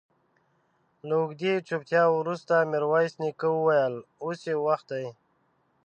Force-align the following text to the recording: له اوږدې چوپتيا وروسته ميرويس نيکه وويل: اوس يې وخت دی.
له 1.07 1.13
اوږدې 1.21 1.53
چوپتيا 1.67 2.03
وروسته 2.17 2.55
ميرويس 2.71 3.13
نيکه 3.23 3.47
وويل: 3.53 3.95
اوس 4.23 4.39
يې 4.49 4.55
وخت 4.65 4.87
دی. 4.93 5.07